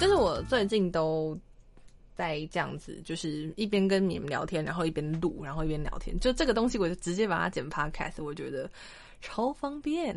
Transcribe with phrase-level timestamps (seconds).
[0.00, 1.36] 就是我最近都
[2.14, 6.18] 在这样子，就是一边跟你们聊天，然后一边录，然后一边聊天。
[6.20, 8.70] 就这个东西，我就直接把它剪 podcast，我觉得
[9.20, 10.16] 超方便。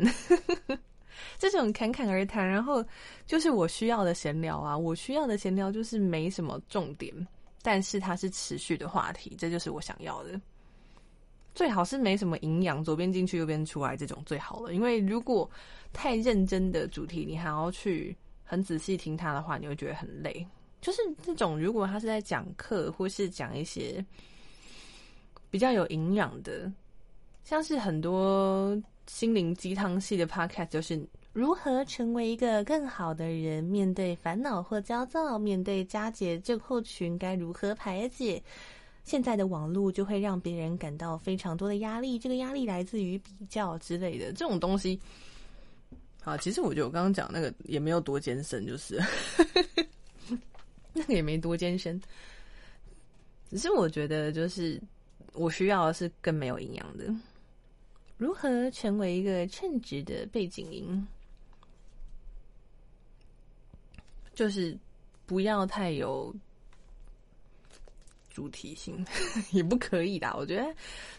[1.37, 2.83] 这种侃侃而谈，然后
[3.25, 7.13] 就是我需要的闲聊啊，我需要的闲聊就是没什么重点，
[7.61, 10.39] 但是它是持续的话题，这就是我想要的。
[11.53, 14.73] 最好是没什么营养，左边进去右边出来这种最好了。
[14.73, 15.49] 因为如果
[15.91, 18.15] 太认真的主题，你还要去
[18.45, 20.47] 很仔细听它的话，你会觉得很累。
[20.79, 24.03] 就是这种，如果他是在讲课，或是讲一些
[25.49, 26.71] 比较有营养的，
[27.51, 38.41] 像是很多心灵鸡汤系的 podcast，就是如何成为一个更好的人，面对烦恼或焦躁，面对佳节症候群该如何排解。
[39.03, 44.97] 现在的网络就会让别人感到非常多的压力，这个压力来自于比较之类的这种东西。
[46.21, 48.97] 好，其实我觉得我刚刚讲那个也没有多艰深，就是
[50.93, 52.01] 那个也没多艰深，
[53.49, 54.81] 只是我觉得就是
[55.33, 57.13] 我需要的是更没有营养的。
[58.21, 61.07] 如何成为一个称职的背景音？
[64.35, 64.77] 就是
[65.25, 66.31] 不要太有。
[68.29, 69.03] 主题性
[69.51, 70.73] 也不可以的，我觉得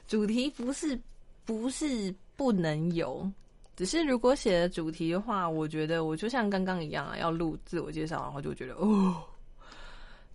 [0.06, 0.98] 主题不是
[1.44, 3.28] 不是不能有，
[3.76, 9.22] 只是如果写的主题的话，我觉得我就像刚刚一样啊，要录自我介绍，然后就觉得哦，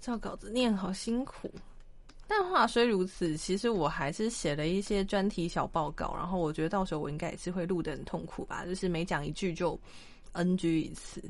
[0.02, 1.50] 照稿子念好辛苦。
[2.28, 9.80] 但话虽如此，其实我还是写了一些专题小报告，然后我觉得到时候我应该也是会录的很痛苦吧，就是每讲一句就
[10.34, 11.24] NG 一次，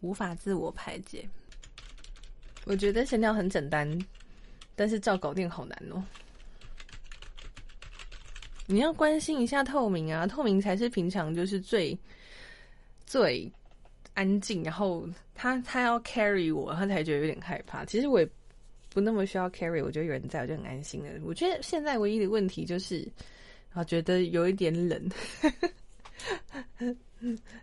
[0.00, 1.28] 无法自我排解。
[2.64, 3.98] 我觉得闲聊很简单，
[4.76, 6.02] 但是照搞定好难哦。
[8.66, 11.98] 你要关心一下透明啊，透明才是平常就是最
[13.04, 13.50] 最
[14.14, 17.84] 安静，然后他他要 carry 我，他才觉得有点害怕。
[17.84, 18.30] 其实我也
[18.90, 21.10] 不那么需要 carry，我觉得有人在我就很安心了。
[21.24, 23.08] 我觉得现在唯一的问题就是，
[23.72, 25.10] 啊，觉得有一点冷。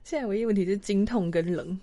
[0.04, 1.80] 现在唯一问题是经痛跟冷。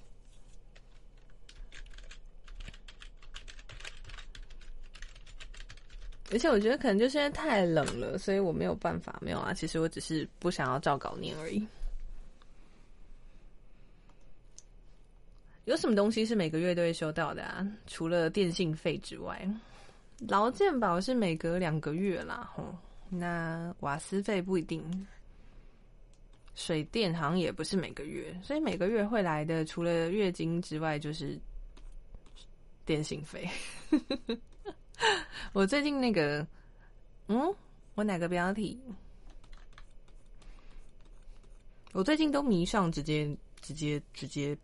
[6.33, 9.17] 而且我觉得可能就是因为太冷了，所以我没有办法。
[9.21, 11.65] 没有啊，其实我只是不想要照稿念而已。
[15.65, 17.67] 有什么东西是每个月都会收到的啊？
[17.87, 19.49] 除了电信费之外，
[20.29, 22.51] 劳健保是每隔两个月啦。
[22.55, 22.75] 吼，
[23.09, 25.07] 那瓦斯费不一定，
[26.55, 31.39] 水电好像也不是每个月，所以每个月会来的，除了月经之外，就是
[32.85, 33.49] 电信费。
[35.55, 36.47] 我最近那个，
[37.29, 37.55] 嗯，
[37.95, 38.79] 我哪个标题？
[41.93, 44.57] 我最近都迷上直接、直接、直接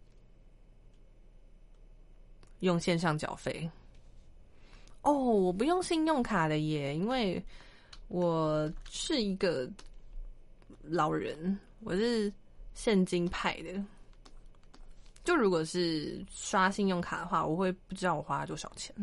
[2.60, 3.69] 用线上缴费。
[5.03, 7.43] 哦，我不用信用卡的耶，因为
[8.09, 9.69] 我是一个
[10.82, 12.32] 老人，我是
[12.75, 13.82] 现金派的。
[15.22, 18.94] 就如果是刷信用卡的话，我会不知道我花了多少钱。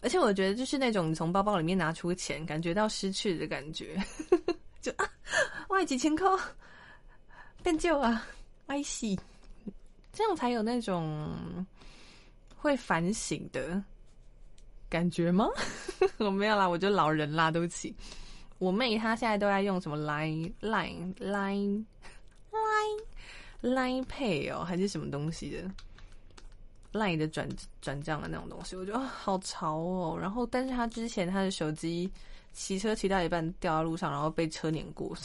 [0.00, 4.00] 而且我觉得就是那种你从包包里面拿出钱，感觉到失去的感觉，
[4.80, 5.10] 就啊，
[5.70, 6.28] 外几千块
[7.64, 8.24] 变旧啊，
[8.66, 9.18] 哀喜，
[10.18, 11.64] 这样才有那种
[12.56, 13.80] 会反省的
[14.88, 15.46] 感觉吗？
[16.18, 17.94] 我没有啦，我就老人啦，对不起。
[18.58, 21.84] 我妹她现在都在用什么 Line Line Line
[22.50, 23.02] Line
[23.62, 25.70] Line Pay 哦，还是什么东西的。
[26.90, 27.48] 赖的转
[27.80, 30.18] 转账的那种东西，我觉得好潮哦。
[30.20, 32.10] 然后，但是他之前他的手机
[32.52, 35.16] 骑车骑到一半掉在路上，然后被车碾过，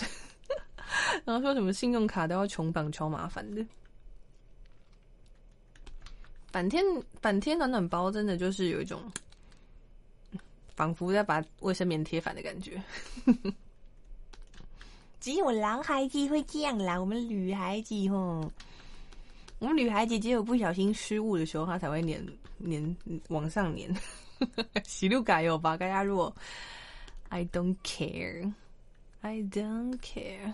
[1.25, 3.65] 然后说什么信用卡都要穷绑，超麻烦的。
[6.53, 6.81] 反天
[7.19, 9.01] 反天暖暖包真的就是有一种
[10.75, 12.81] 仿佛在把卫生棉贴反的感觉。
[15.19, 18.51] 只有男孩子会这样啦，我们女孩子吼。
[19.57, 22.23] 我们女孩子只有不小心失误的时候，她才会粘
[22.69, 22.95] 粘
[23.29, 23.91] 往上粘。
[24.83, 25.75] 洗路改有吧？
[25.75, 26.35] 大家如果
[27.29, 28.53] I don't care,
[29.21, 30.53] I don't care。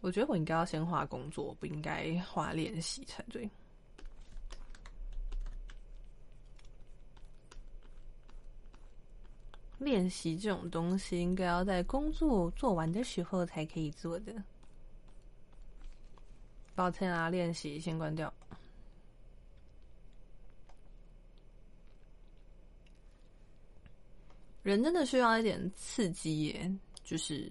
[0.00, 3.48] 我觉得我应该要先画工作，不应该画练习才对。
[9.80, 14.32] 练习这种东西，应该要在工作做完的时候才可以做的。
[16.74, 18.32] 抱歉啊，练习先关掉。
[24.62, 26.70] 人真的需要一点刺激耶，
[27.02, 27.50] 就是，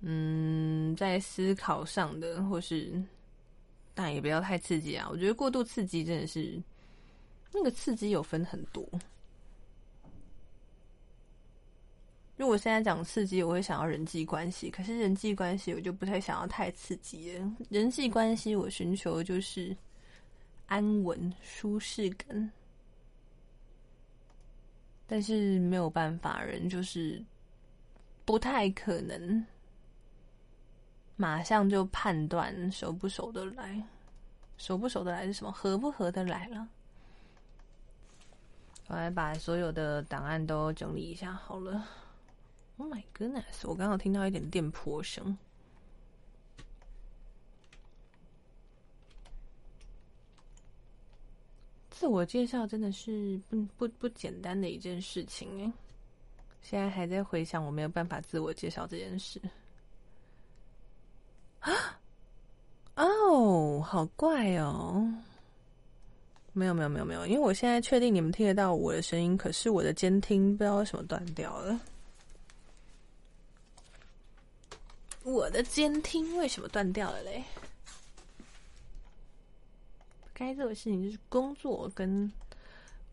[0.00, 3.02] 嗯，在思考上的，或是，
[3.94, 5.08] 但也不要太刺激啊。
[5.10, 6.62] 我觉得过度刺激真的是，
[7.50, 8.86] 那个刺激有分很多。
[12.36, 17.52] 如果现在讲刺激，我会想要人际关系，可是人际关系我就不太想要太刺激了。
[17.70, 19.76] 人际关系我寻求的就是
[20.66, 22.50] 安稳、舒适感。
[25.06, 27.22] 但是没有办法，人就是
[28.24, 29.46] 不太可能
[31.14, 33.80] 马上就判断熟不熟得来，
[34.56, 35.52] 熟不熟得来是什么？
[35.52, 36.66] 合不合得来了？
[38.88, 41.86] 我来把所有的档案都整理一下好了。
[42.76, 43.62] Oh my goodness！
[43.62, 45.36] 我刚刚听到一点电波声。
[51.90, 55.72] 自我介绍真的是不不不简单的一件事情哎，
[56.60, 59.40] 现在还在回想我没有办法自我介绍这件事
[61.60, 61.72] 啊
[62.96, 65.08] 哦，好怪哦！
[66.52, 71.80] 没有没有没有没有，因为我现在确定你们听得到我的声音，可是我的监听不知道为什么断掉了。
[75.24, 77.42] 我的监听为什么断掉了嘞？
[80.34, 82.30] 该做的事情就是工作，跟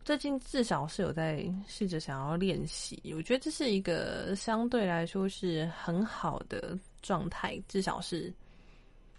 [0.03, 3.01] 最近至少是有在试着想要练习。
[3.15, 8.33] 我觉得这是一个相对来说是很好的状态，至少是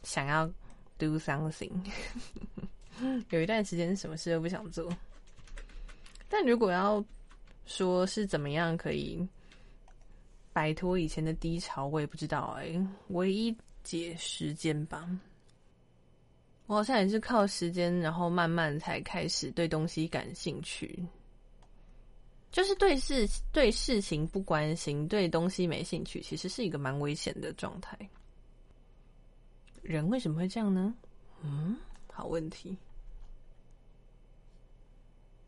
[0.02, 0.46] 想要
[0.98, 1.72] do something。
[3.30, 4.94] 有一段时间什么事都不想做，
[6.28, 7.02] 但如果要
[7.64, 9.26] 说是怎么样可以
[10.52, 12.75] 摆脱以前的低潮，我也不知道哎。
[13.08, 15.08] 唯一解时间吧。
[16.66, 21.04] 我好像也是靠时间，然后慢慢才开始对东西感兴趣。
[22.50, 27.99] 就是对事对事情不关心，对东西没兴趣，其实是一个蛮危险的状态。
[29.82, 30.94] 人为什么会这样呢？
[31.43, 31.76] 嗯，
[32.12, 32.76] 好问题。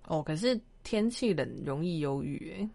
[0.07, 2.69] 哦，可是天气冷容易忧郁诶。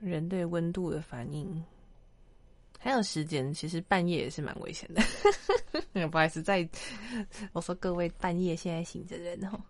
[0.00, 1.64] 人对温度的反应。
[2.78, 5.02] 还有时间，其实半夜也是蛮危险的。
[6.08, 6.68] 不好意思，在
[7.52, 9.60] 我说各位半夜现在醒着的人哦，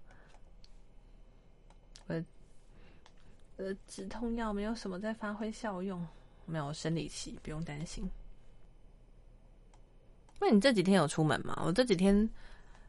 [2.06, 2.14] 我
[3.56, 6.06] 的止痛药没有什么在发挥效用，
[6.44, 8.06] 没有生理期，不用担心。
[10.38, 11.62] 那你这几天有出门吗？
[11.64, 12.28] 我这几天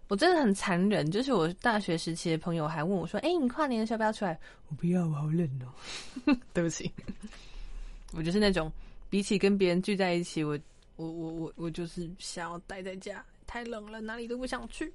[0.08, 4.40] 我真的很残忍，就是我大学时期的朋友还问我说：“哎，你跨年的时候不要出来？”
[4.70, 6.36] 我不要，我好冷哦。
[6.54, 6.92] 对不起，
[8.14, 8.72] 我就是那种。
[9.10, 10.60] 比起跟别人聚在一起，我
[10.98, 14.94] 我我我我就是想要待在家，太冷了，哪里都不想去。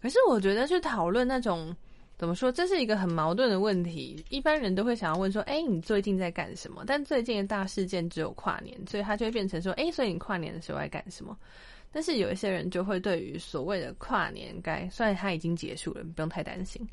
[0.00, 1.74] 可是我觉得去讨论那种
[2.16, 4.24] 怎么说，这是一个很矛盾的问题。
[4.28, 11.36] 一般人都会想要问说：“哎，你最近在干什么？”但最近的大事件只有跨年，所以他就会变成说：“哎，所以你跨年的时候在干什么？”
[11.92, 16.84] 但是有一些人就会对于所谓的跨年该，虽然它已经结束了，不用太担心。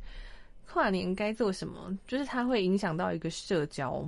[0.68, 1.98] 跨年该做什么？
[2.06, 4.08] 就是它会影响到一个社交。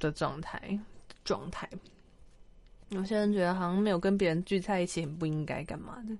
[0.00, 0.78] 的状态，
[1.24, 1.70] 状态。
[2.90, 6.14] 有些人觉得好像没有跟别人聚在一起很不应该干嘛的，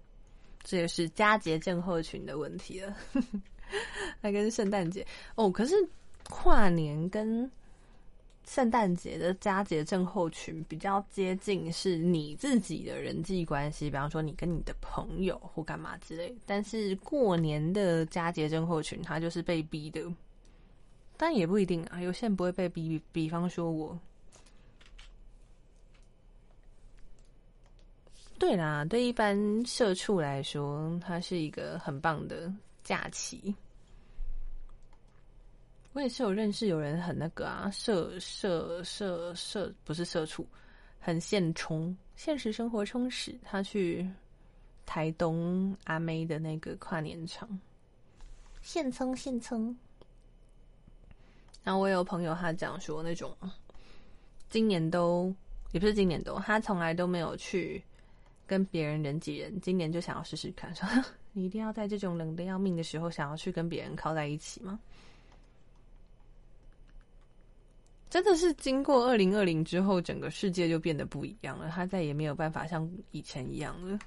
[0.63, 2.97] 这也是佳节症候群的问题了。
[4.23, 5.75] 还跟圣诞节哦，可是
[6.31, 7.51] 跨年跟
[8.47, 16.35] 圣诞节的佳节症候群比较接近，是你自己的人际关系，比方说你跟你的朋友或干嘛之类。
[16.47, 20.01] 但是过年的佳节症候群，他就是被逼的。
[21.17, 23.01] 但也不一定啊，有些人不会被逼。
[23.13, 23.99] 比方说我，
[28.39, 33.55] 对啦，对一般社畜来说，它是一个很棒的假期。
[35.95, 40.45] 我也是有认识有人很那个啊，社社社社不是社畜，
[40.99, 43.33] 很现充，现实生活充实。
[43.45, 44.05] 他去
[44.85, 47.49] 台东阿妹的那个跨年场，
[48.61, 49.75] 现充现充。
[51.63, 53.33] 然后我有朋友，他讲说那种
[54.51, 55.33] 今年都
[55.71, 57.81] 也不是今年都，他从来都没有去
[58.49, 60.89] 跟别人人挤人，今年就想要试试看，说
[61.33, 64.81] 你一定要在这种冷的要命的时候，想要去跟别人靠在一起吗？
[68.15, 73.99] 真的是经过二零二零之后，整个世界就变得不一样了，他再也没有办法像以前一样了，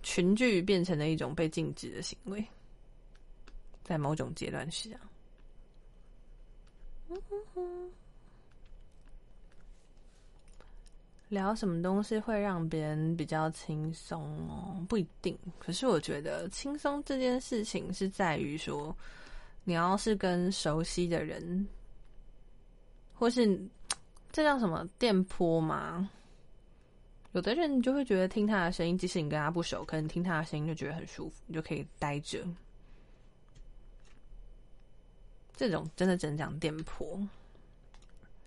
[0.00, 2.46] 群聚变成了一种被禁止的行为，
[3.82, 5.00] 在某种阶段是这样。
[11.30, 14.86] 聊什么东西会让别人比较轻松哦？
[14.88, 15.36] 不一定。
[15.58, 18.96] 可是我觉得轻松这件事情是在于说，
[19.64, 21.66] 你要是跟熟悉的人，
[23.14, 23.60] 或是
[24.32, 26.10] 这叫什么电波吗？
[27.32, 32.46] 有的人就会觉得听他的声音，即使你跟他不熟，可能听他的声音就觉得很舒服，你就可以待着。
[35.56, 37.18] 这种真的只能讲电波。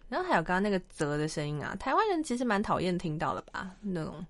[0.08, 3.76] 然后还有刚刚那个泽的声音啊，台湾人其实蛮讨厌听到的吧？
[3.82, 4.24] 那种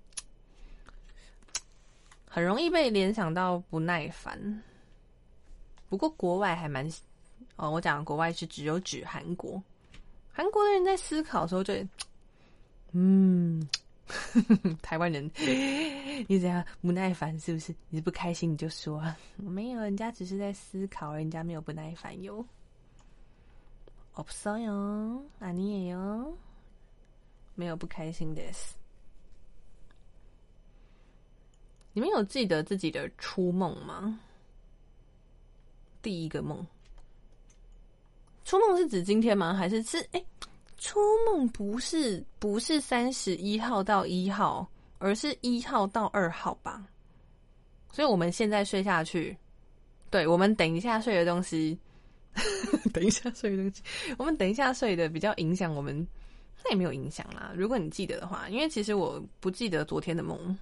[2.28, 4.62] 很容易被联想到不耐烦。
[5.89, 6.89] 不过国外还蛮……
[7.55, 9.61] 哦，我讲国外是只有指韩国，
[10.31, 11.73] 韩国的人在思考的时候就
[12.91, 13.67] 嗯。
[14.81, 15.31] 台湾人，
[16.27, 17.39] 你怎样不耐烦？
[17.39, 17.73] 是不是？
[17.87, 19.01] 你不开心你就说，
[19.37, 22.45] 没有，人家只是在思考，人家没有不耐烦哟。
[24.15, 26.33] 없어요아니에요
[27.55, 28.41] 没有不开心的。
[31.93, 34.19] 你们有记得自己的初梦吗？
[36.06, 36.64] 第一个梦，
[38.44, 39.52] 初梦是指今天吗？
[39.52, 40.24] 还是是哎？
[40.78, 46.86] 初梦不是不是三十一号到一号，而是一号到二号吧？
[47.90, 49.36] 所以我们现在睡下去，
[50.08, 51.76] 对我们等一下睡的东西，
[52.94, 53.82] 等一下睡的东西，
[54.16, 56.06] 我们等一下睡的比较影响我们，
[56.64, 57.52] 那也没有影响啦。
[57.52, 60.56] 如果你记得的话，因为其实我不记得昨天的梦，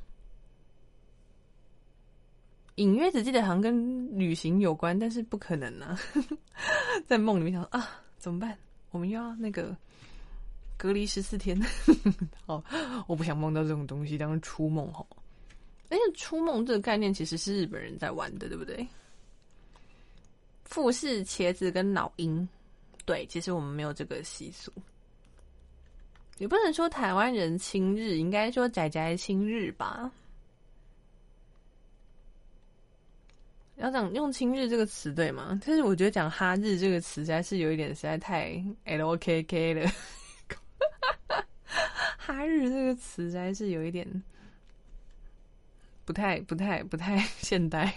[2.77, 5.99] 隐约只记得好像跟旅行有关，但是不可能啊，
[7.07, 8.57] 在梦里面想啊，怎么办？
[8.91, 9.77] 我们又要那个。
[10.77, 11.59] 隔离十四天，
[12.45, 12.63] 好，
[13.07, 15.07] 我不想梦到这种东西当初梦哈。
[15.89, 18.87] 而且初梦这个概念其实是日本人在玩的，对不对？
[20.65, 22.47] 富士茄子跟老鹰，
[23.07, 24.71] 对，其实我们没有这个习俗。
[26.39, 30.11] 也不能说台湾人亲日，应该说仔仔亲日吧。
[33.77, 35.61] 要讲用亲日这个词对吗？
[35.67, 39.91] 但是我觉得讲哈日这个词实在是有一点实在太 L O K K 了。
[42.17, 44.07] 哈日这个词还是有一点
[46.05, 47.95] 不太、不太、不太 现代。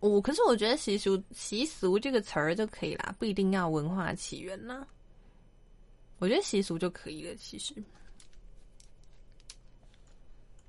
[0.00, 4.84] 我可是我觉得习俗习俗这个词儿就可以啦，不一定要文化起源啦。
[6.22, 7.74] 我觉得习俗就可以了，其实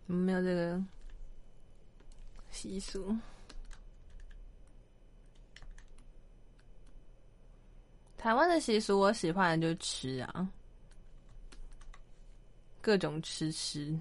[0.08, 0.84] 没有这个
[2.50, 3.16] 习俗。
[8.18, 10.50] 台湾的习俗，我喜欢就吃啊，
[12.82, 13.96] 各种吃吃。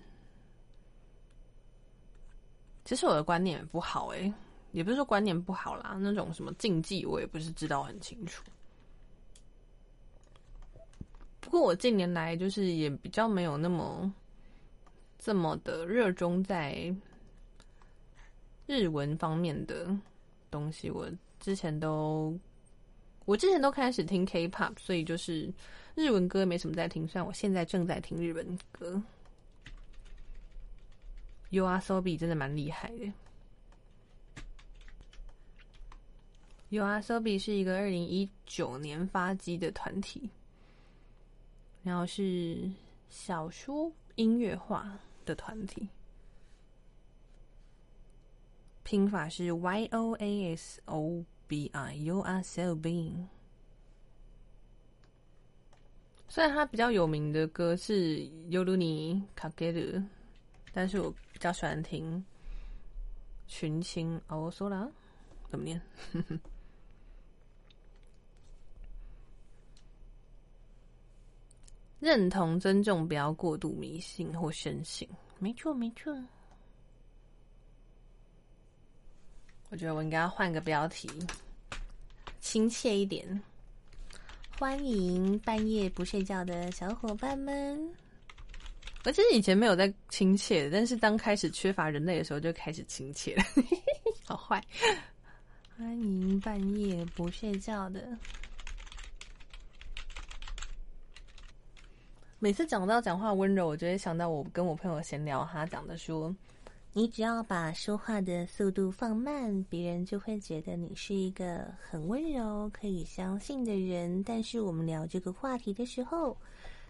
[2.87, 4.33] 其实我的观念也不好诶，
[4.71, 8.43] 也不是说观念不好啦，那种什么禁忌我也不是知道很清楚。
[11.43, 14.11] 不过我近年来就是也比较没有那么
[15.19, 16.95] 这么的热衷在
[18.67, 19.95] 日文方面的
[20.51, 21.07] 东西，我
[21.39, 22.35] 之前都。
[23.25, 25.49] 我之前都开始听 K-pop，所以就是
[25.95, 27.07] 日文歌没什么在听。
[27.07, 29.01] 虽然我现在正在听日文歌
[31.53, 33.13] ，UASOBI 真的蛮厉害的。
[36.71, 40.29] UASOBI 是一个二零一九年发迹的团体，
[41.83, 42.71] 然后是
[43.09, 45.89] 小说音乐化的团体，
[48.83, 51.25] 拼法是 YOASO。
[51.49, 53.27] B I U R S O B。
[56.29, 58.17] 虽然他比较有名的歌是
[58.49, 59.97] 《Yoruni Kageru》，
[60.73, 62.25] 但是我比较喜欢听
[63.53, 64.19] 《群青》。
[64.29, 64.91] 哦，说了
[65.51, 65.79] 怎么念？
[72.03, 75.09] 认同、尊重，不要过度迷信或深信。
[75.39, 76.13] 没错，没错。
[79.71, 81.09] 我觉得我应该要换个标题，
[82.41, 83.41] 亲切一点。
[84.59, 87.89] 欢迎半夜不睡觉的小伙伴们。
[89.05, 93.45] 我其实以前没有在亲切，但是当开始缺乏人类的时候，就开始亲切了。
[94.27, 94.61] 好坏！
[95.79, 98.19] 欢迎半夜不睡觉的。
[102.43, 106.35] 每次讲到讲话温柔，我就会想到我跟我朋友闲聊，他讲的说。
[106.93, 114.25] 你只要把说话的速度放慢，别人就会觉得你是一个很温柔、可以相信的人。
[114.25, 116.37] 但是我们聊这个话题的时候，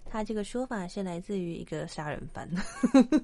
[0.06, 2.48] 他这个说法是来自于一个杀人犯。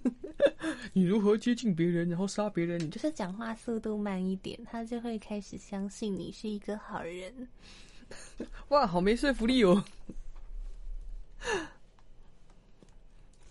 [0.93, 2.79] 你如何接近别人，然后杀别人？
[2.79, 7.49] 你就是讲话速度慢一点，他就会开始相信你是一个好人。
[8.69, 9.83] 哇，好没说服力哦！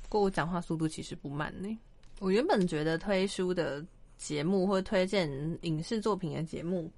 [0.10, 1.78] 不过我讲话速度其实不慢呢。
[2.20, 3.86] 我原本觉得推书的
[4.18, 5.30] 节目或推荐
[5.62, 6.92] 影视作品的节目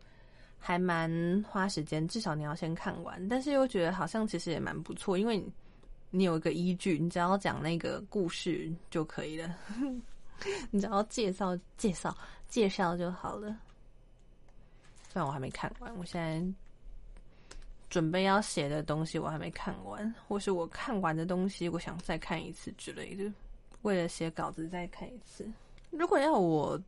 [0.58, 3.28] 还蛮花时间，至少你要先看完。
[3.28, 5.44] 但是又觉得好像其实也蛮不错，因为
[6.12, 9.56] 你有一个依据，你只要讲那个故事就可以了。
[10.72, 12.16] 你只要介绍、介绍、
[12.48, 13.58] 介绍就好了。
[15.12, 16.42] 虽然我还没看完，我现在
[17.90, 23.32] 准备要写的东西我还没看完，或是我看完的东西，我想再看一次之类的。
[23.82, 25.48] 为了写稿子再看一次。
[25.90, 26.80] 如果要我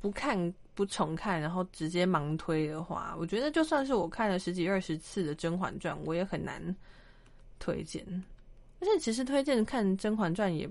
[0.00, 6.74] 不看不重看，然后直接盲推的话，我觉得就算是我看了十几二十次的《甄嬛传》，我也很难
[7.58, 8.04] 推荐。
[8.80, 10.68] 而且其实推荐看《甄嬛传》也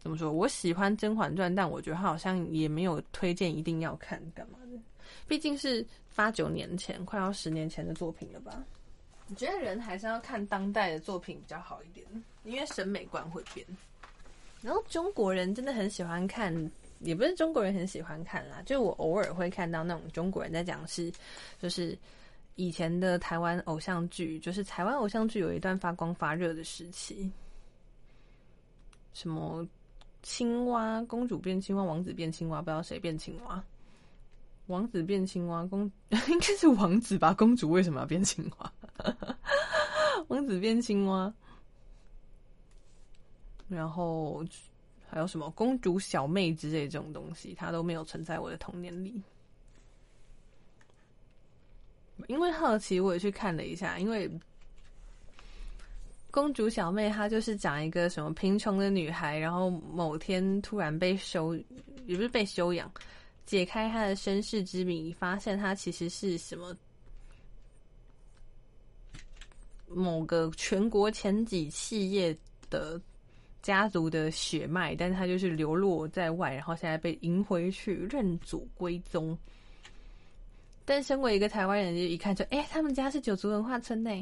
[0.00, 0.32] 怎么说？
[0.32, 4.80] 我喜欢《甄嬛传》，但我觉得好像也没有推荐一定要看干嘛的。
[5.28, 5.86] 毕竟是
[6.16, 8.64] 八九年前，快要十年前的作品了吧？
[9.32, 12.06] 我觉得人还是要看当代的作品比较好一点，
[12.44, 13.66] 因为审美观会变。
[14.60, 16.54] 然后中国人真的很喜欢看，
[17.00, 21.10] 也不是中国人很喜欢看啦，就我偶尔会看到那种中国人在讲是，
[21.58, 21.98] 就是
[22.56, 27.32] 以前的台湾偶像剧，就是台湾偶像剧有一段发光发热的时期，
[29.14, 29.66] 什么
[30.22, 33.64] 青蛙公主变青蛙，王子变青蛙，不知道谁变青蛙，
[34.72, 37.34] 王子变青蛙，公 应该是王子吧？
[37.34, 38.72] 公主为什么要变青蛙？
[40.28, 41.32] 王子变青蛙。
[43.68, 44.44] 然后
[45.08, 49.22] 还有什么公主小妹之类这种东西，它都没有存在我的童年里。
[52.28, 53.98] 因为好奇，我也去看了一下。
[53.98, 54.30] 因为
[56.30, 61.54] 公主小妹，她就是讲一个什么贫穷的女孩，然后某天突然被收，
[62.06, 62.90] 也不是被收养，
[63.46, 66.76] 解开他的身世之谜，发现他其实是什么
[69.86, 72.36] 某个全国前几企业
[72.68, 73.00] 的。
[73.62, 79.38] 家族的血脉，但是他就是流落在外，然后现在被迎回去认祖归宗。
[80.84, 84.20] 但身为一个台湾人，就一看就，哎，他们家是九族文化村内。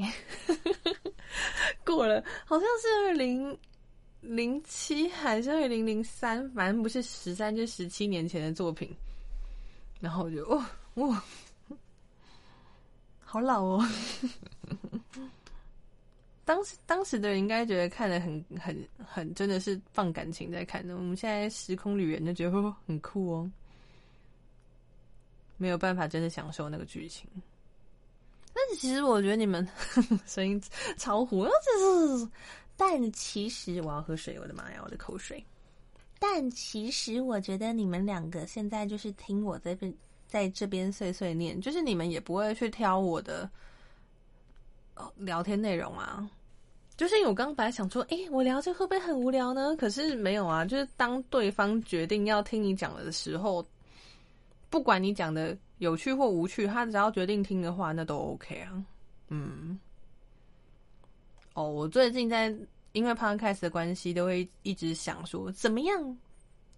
[1.87, 3.59] 过了，好像是二零
[4.21, 8.95] 零七还是二零零三，反正不是十三就十七年前的作品。
[10.01, 11.23] 然后我就，哇哦，
[13.21, 13.87] 好老哦。
[16.45, 23.51] 当时当时的人应该觉得看的很很很真的是放感情在看的，我们现在时空旅人就觉得很酷哦，
[25.59, 27.29] 没有办法真的享受那个剧情。
[28.53, 29.65] 但是其实我觉得你们
[30.27, 30.61] 声音
[30.97, 32.29] 超糊，这是
[32.77, 35.45] 但其实我要喝水，我的妈呀，我的口水。
[36.21, 39.93] 但其实我觉得你们两个现在就是听我这边
[40.29, 43.51] 在这边碎碎念，就是你们也不会去挑我的
[45.17, 46.31] 聊天内容啊。
[46.97, 49.75] 就是因为我刚本来想说，哎，我聊这会不会很无聊呢？
[49.77, 53.67] 可是没有啊，就是当对方决定要听你讲的时候，
[54.69, 58.85] 不管你讲的有趣或无趣，他只要决定听的话，那都 OK 啊。
[59.29, 59.81] 嗯，
[61.55, 62.55] 哦，我最近在
[62.93, 66.19] 因为 Podcast 的关系，都会一直想说，怎么样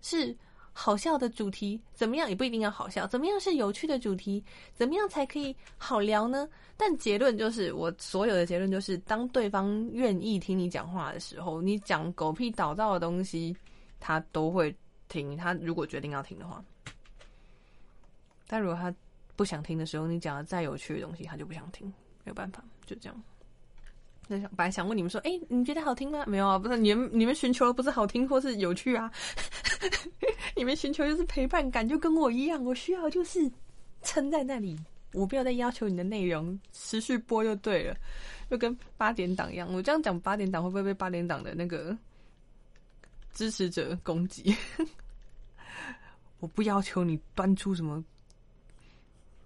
[0.00, 0.36] 是。
[0.74, 2.26] 好笑的主题怎么样？
[2.26, 3.06] 也不一定要好笑。
[3.06, 4.42] 怎么样是有趣的主题？
[4.72, 6.48] 怎么样才可以好聊呢？
[6.78, 13.54] 但结论就是，我所有的结论就是，当对方愿意听你讲话的时候，你讲狗屁倒灶的东西，
[14.00, 14.74] 他都会
[15.10, 15.36] 听。
[15.36, 16.64] 他如果决定要听的话，
[18.46, 18.90] 但如果他
[19.36, 21.86] 不想听的时候，你讲的再有趣的东西，他就不想听。
[22.24, 23.22] 没有办法，就这样。
[24.28, 26.24] 那想本来想问你们说，哎，你觉得好听吗？
[26.26, 29.10] 没有啊，不是你们你们寻求的不是好听或是有趣啊。
[30.56, 33.50] 你们寻求就是陪伴感，就跟我一样，我需要就是
[34.02, 34.78] 撑在那里，
[35.12, 37.96] 我不要再要求你的内容持续播就对了，
[38.50, 39.72] 就跟八点档一样。
[39.72, 41.96] 我这样讲八点档会不会被八点档的那个
[43.32, 44.54] 支持者攻击？
[46.38, 48.04] 我不要求你端出什么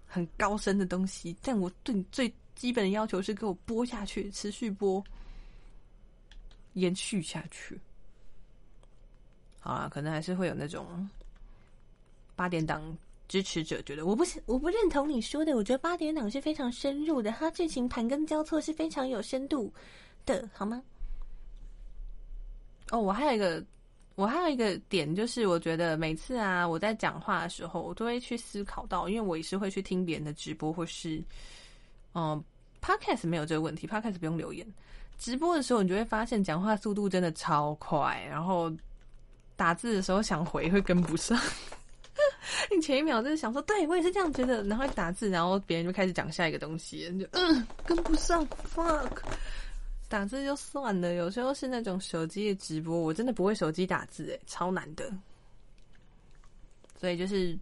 [0.05, 5.01] 很高深的东西，但我对你最基本的要求是给我播下去，持续播，
[6.73, 7.79] 延续下去。
[9.59, 11.07] 好啊，可能还是会有那种
[12.35, 12.81] 八点档
[13.27, 19.71] 支持者觉得我不是我不认同你说的，我觉得八点档是非常深入的，它剧情盘根交错是非常有深度
[20.25, 20.81] 的，好吗？
[22.89, 23.63] 哦，我还有一个，
[24.15, 31.21] 我还有一个点就是，我觉得每次啊，我在讲话的时候，我都会去思考到，因为我也是会去听别人的直播，或是
[32.13, 32.43] 嗯
[32.81, 34.65] ，podcast 没有这个问题，podcast 不用留言。
[35.17, 38.71] 直播的时候，你就会发现讲话速度真的超快，然后
[39.55, 41.39] 打字的时候想回会跟不上。
[42.71, 49.21] 你前一秒就是想说，对我也是这样觉得，然后打字，然后别人就开始讲下一个东西，就嗯跟不上，fuck。
[50.09, 55.11] 打字就算了，有时候是那种手机的直播，我真的不会手机打字，诶，超难的。
[56.99, 57.57] 所以就是，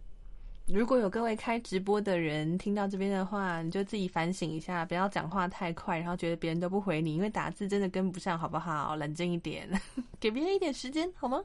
[0.66, 8.96] 如果有各位开直播的人听到这边的话，你就自己反省一下，不要讲话太快，然后觉得别人都不回你，因为打字真的跟不上，好不好？
[8.96, 9.68] 冷静一点，
[10.18, 11.40] 给别人一点时间，好吗？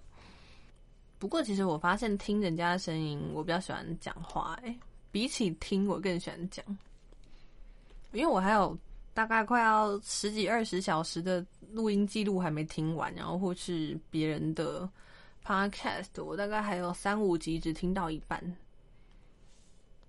[1.20, 4.76] 不过其实我发现听人家的声音，我比较喜欢讲话，诶，
[5.12, 6.66] 比起听，我更喜欢讲，
[8.12, 8.78] 因为我还有。
[9.14, 14.90] 大概快要十几二十小时的录音记录还没听完，然后或是别人的
[15.46, 18.42] podcast，我大概还有三五集只听到一半。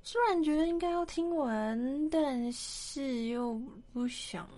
[0.04, 3.54] 虽然觉得应该要听完，但是又
[3.92, 4.48] 不想，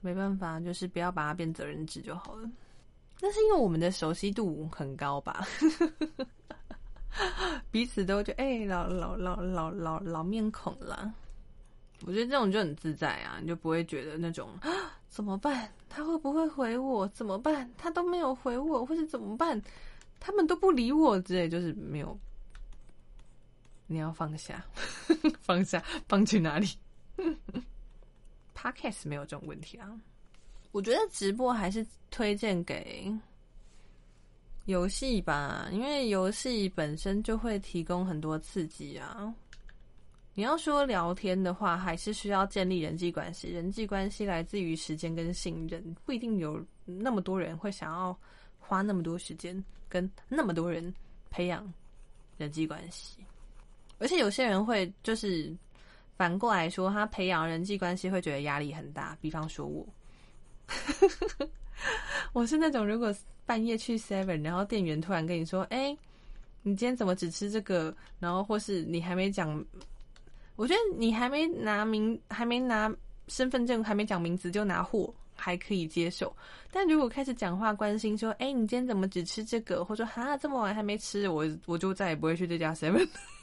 [0.00, 2.48] 没办法，就是不要把它变责任制就好了。
[3.20, 5.46] 那是因为我们的熟悉度很高吧，
[7.70, 11.12] 彼此都觉得哎，老老老老老老面孔了。
[12.06, 14.70] 我觉得这种就很自在啊，你就不会觉得那种啊
[15.08, 15.72] 怎么办？
[15.88, 17.08] 他会不会回我？
[17.08, 17.68] 怎么办？
[17.78, 19.60] 他都没有回我，或者怎么办？
[20.20, 22.18] 他们都不理我之类，就是没有。
[23.94, 24.64] 你要放下，
[25.40, 26.66] 放下，放去哪里？
[28.56, 29.88] Podcast 没有这种问题啊。
[30.72, 33.14] 我觉得直播还是推荐给
[34.64, 39.32] 游戏吧，因为游戏本身就会提供很多刺激啊。
[40.34, 43.48] 你要说聊天的话，还是需要建立人际关系。
[43.50, 48.18] 人际关系来自于时间跟信任，不一定有那么多人会想要
[48.58, 50.92] 花那么多时间跟那么多人
[51.30, 51.72] 培养
[52.36, 53.24] 人际关系。
[54.04, 55.50] 而且有些人会就是
[56.18, 59.16] 反过来说，他培养人际关系会觉得压力很大。
[59.18, 59.88] 比方说我，
[62.34, 63.14] 我是那种如果
[63.46, 65.96] 半夜去 Seven，然后店员突然跟你说：“哎，
[66.60, 69.64] 你今天怎么只吃这个？”然后或是你还没讲。
[70.56, 72.94] 我觉得你还没拿名，还没拿
[73.28, 76.30] 身份证，还没讲名字就拿货，还可以接受。
[76.70, 83.08] 但如果开始讲话，关心说：“哎，你今天怎么只吃这个？”或者说：“哈，这么晚还没吃。”我我就再也不会去这家 seven。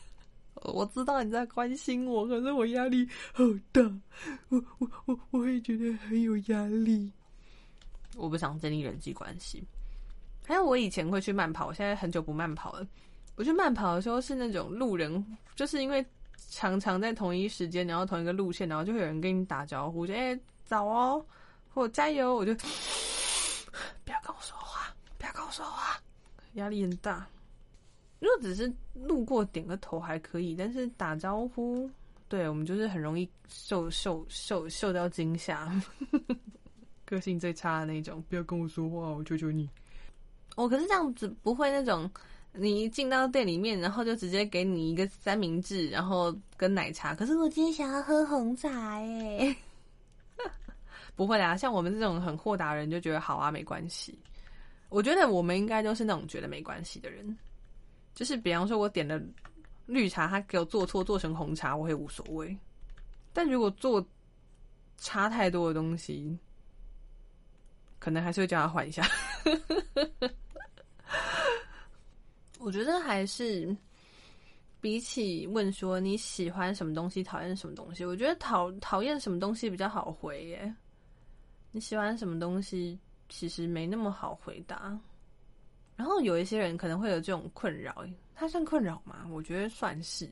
[0.62, 3.82] 我知道你在关心我，可是我压力好大，
[4.50, 7.12] 我我我我会觉得很有压力。
[8.16, 9.64] 我不想建立人际关系。
[10.46, 12.86] 还有，我以前会去慢跑，我现在很久不慢跑了。
[13.36, 16.06] 我去慢跑的时候是那种路人，就是因为。
[16.50, 21.24] 常常在同一时间，然后同一个路线，然后就会有人跟你打招呼，就哎早哦，
[21.72, 22.54] 或加油，我就
[24.04, 26.02] 不要跟我说话，不要跟我说话，
[26.56, 27.26] 压力很大。
[28.22, 31.90] 如果只是路过点个头还可以，但是打招呼，
[32.30, 35.70] 对我们就是很容易受受受受到惊吓，
[37.04, 39.70] 个性最差的那种，不要跟我说话，我求求你。
[40.56, 42.10] 我可是这样子不会那种。
[42.54, 47.16] 你一进到店里面，然后就直接给你一个三明治，然后跟奶茶。
[47.16, 49.56] 可是我今天想要喝红茶，哎，
[51.16, 54.20] 不会啦，像我们这种很豁达人就觉得好啊，没关系。
[54.90, 57.26] 我觉得我们应该都是那种觉得没关系的人，
[58.14, 59.20] 就是比方说我点了
[59.86, 62.58] 绿茶，他给我做错做成红茶，我会无所谓。
[63.34, 64.06] 但如果做
[64.98, 66.38] 差太多的东西，
[68.00, 69.04] 可能还是会叫他换一下。
[72.60, 73.76] 我觉得还是
[74.80, 80.74] 比起问说你喜欢什么东西，讨厌什么东西，我觉得讨讨厌什么东西比较好回耶。
[81.72, 84.96] 你喜欢什么东西，其实没那么好回答。
[86.02, 89.24] 然后有一些人可能会有这种困扰，他算困扰吗？
[89.30, 90.28] 我觉得算是。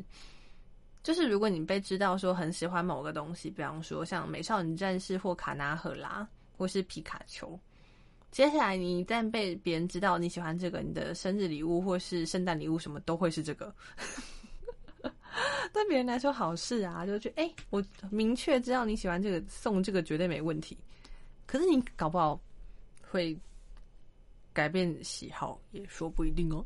[1.03, 6.27] 就是如果你被知道说很喜欢某个东西，比方说像美少女战士或卡纳赫拉
[6.57, 7.57] 或是皮卡丘。
[8.31, 13.71] 接下来，你一旦被别人知道你喜欢这个，你的生日礼物或是圣诞礼物什么都会是这个。
[15.71, 20.75] 对别人来说好事啊，就觉得哎，我明确知道你喜欢这个，送这个绝对没问题。
[21.45, 22.41] 可是你搞不好
[23.01, 23.37] 会
[24.53, 26.65] 改变喜好，也说不一定哦。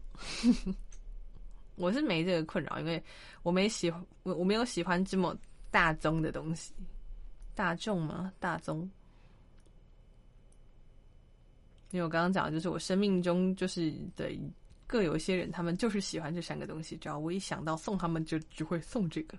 [1.75, 3.03] 我是没这个困扰，因为
[3.41, 5.35] 我没喜欢，我我没有喜欢这么
[5.71, 6.73] 大宗的东西。
[7.55, 8.31] 大众吗？
[8.39, 8.89] 大宗。
[11.91, 14.31] 因为我刚刚讲的就是我生命中就是的
[14.87, 16.97] 各有一些人，他们就是喜欢这三个东西。
[16.97, 19.37] 只要我一想到送他们，就只会送这个。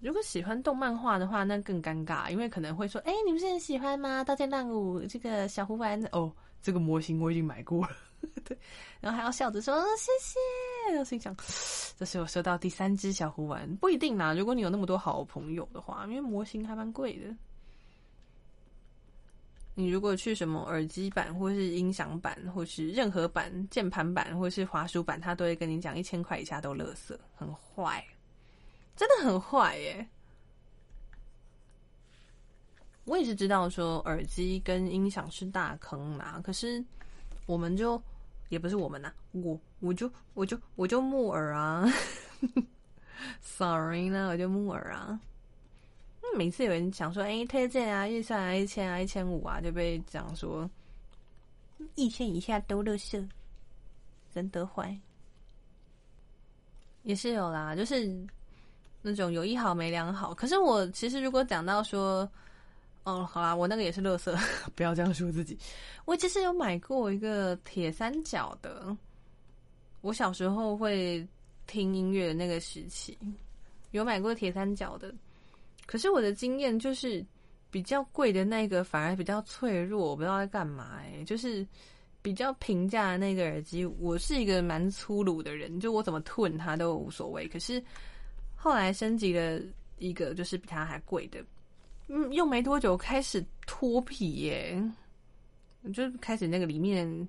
[0.00, 4.24] 如果喜欢动漫画的话，那更尴尬，因为可能会说：“哎，你不是很喜欢吗？
[4.24, 6.32] 刀剑乱舞这个小胡丸哦，
[6.62, 7.90] 这个模型我已经买过了。
[8.44, 8.56] ”对，
[9.00, 10.38] 然后还要笑着说：“谢谢。”
[10.98, 11.36] 我心想
[11.98, 14.32] ：“这是我收到第三只小胡丸，不一定啦。
[14.32, 17.34] 如果你有那么多好朋友的话，因为模型还蛮贵的。”
[19.74, 28.04] 你如果去什么耳机版，或是音响版，或是任何版、键盘版，或是滑鼠版，他都会跟你讲一千块以下都垃圾，很坏，
[29.00, 30.06] 真的很坏耶。
[33.06, 36.84] 我也是知道说耳机跟音响是大坑啦，可是
[37.46, 38.00] 我们就
[38.50, 41.90] 也不是我们呐，我我就我就我就木耳啊，
[43.40, 45.18] sorry 呢，我就木耳啊。
[46.36, 50.70] 每次有人讲说，哎，推荐啊，预算啊，一千啊，一千五啊，就被讲说
[51.94, 53.26] 一千以下都乐色，
[54.34, 54.94] 人得坏。
[57.02, 58.06] 也是有啦，就是
[59.02, 60.34] 那种有一好没两好。
[60.34, 62.30] 可是我其实如果讲到说，
[63.04, 64.36] 哦，好啦，我那个也是乐色，
[64.76, 65.58] 不要这样说自己。
[66.04, 68.96] 我其实有买过一个铁三角的，
[70.02, 71.26] 我小时候会
[71.66, 73.16] 听音乐的那个时期，
[73.92, 75.14] 有买过铁三角的。
[75.86, 77.24] 可是我的经验就是，
[77.70, 81.24] 比较贵的那个反而比较脆弱，我不知道在干嘛哎。
[81.24, 81.66] 就是
[82.22, 87.48] 比较平价的那个耳机，我是一个蛮粗鲁的人，就我怎么吞它都无所谓。
[87.48, 87.82] 可是
[88.62, 89.58] 后来升级了
[89.98, 91.42] 一个，就是比它还贵的，
[92.08, 94.82] 嗯，用没多久开始脱皮耶，
[95.94, 97.28] 就开始那个里面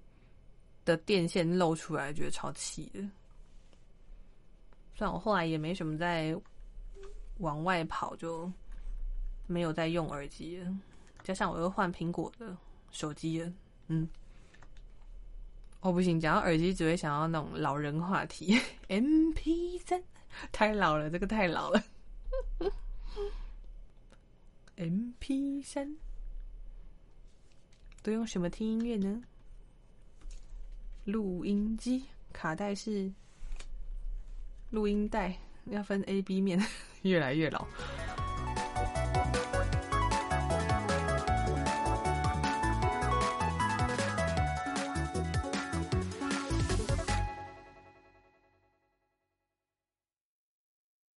[0.83, 3.01] 的电线露出来，觉得超气的。
[4.95, 6.35] 算我后来也没什么在。
[7.37, 8.51] 往外跑就
[9.47, 10.77] 没有再用耳机了，
[11.23, 12.55] 加上我又换苹果的
[12.91, 13.51] 手机了，
[13.87, 14.07] 嗯，
[15.79, 18.55] 哦不行，讲到耳机只会想到那种老人话题，
[18.89, 19.99] M P 三。
[20.51, 21.83] 太老了，这个太老了，
[24.77, 25.97] M P 三
[28.01, 29.21] 都用什么听音乐呢？
[31.05, 33.11] 录音机、卡带是
[34.69, 35.37] 录音带。
[35.65, 36.59] 要分 A、B 面，
[37.03, 37.67] 越来越老。